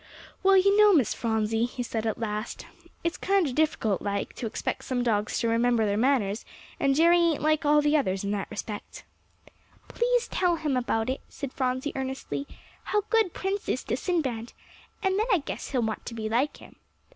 "Well, 0.41 0.57
you 0.57 0.75
know, 0.79 0.93
Miss 0.95 1.13
Phronsie," 1.13 1.65
he 1.65 1.83
said 1.83 2.07
at 2.07 2.17
last, 2.17 2.65
"it's 3.03 3.17
kinder 3.17 3.53
difficult 3.53 4.01
like, 4.01 4.33
to 4.37 4.47
expect 4.47 4.83
some 4.83 5.03
dogs 5.03 5.37
to 5.37 5.47
remember 5.47 5.85
their 5.85 5.95
manners; 5.95 6.43
and 6.79 6.95
Jerry 6.95 7.19
ain't 7.19 7.41
like 7.43 7.65
all 7.67 7.83
the 7.83 7.95
others 7.95 8.23
in 8.23 8.31
that 8.31 8.49
respect." 8.49 9.03
"Please 9.89 10.27
tell 10.27 10.55
him 10.55 10.75
about 10.75 11.07
it," 11.07 11.21
said 11.29 11.53
Phronsie 11.53 11.93
earnestly, 11.95 12.47
"how 12.85 13.01
good 13.11 13.35
Prince 13.35 13.69
is 13.69 13.83
to 13.83 13.95
Sinbad, 13.95 14.53
and 15.03 15.19
then 15.19 15.27
I 15.31 15.37
guess 15.37 15.69
he'll 15.69 15.83
want 15.83 16.03
to 16.07 16.15
be 16.15 16.27
like 16.27 16.57
him." 16.57 16.77